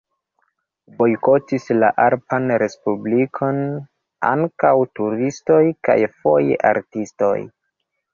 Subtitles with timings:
[0.99, 3.59] Bojkotis la alpan respublikon
[4.31, 7.35] ankaŭ turistoj kaj foje artistoj.